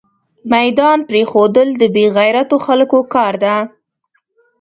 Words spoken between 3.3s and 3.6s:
ده